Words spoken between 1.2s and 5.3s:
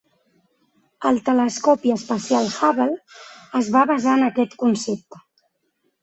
telescopi espacial Hubble es va basar en aquest concepte.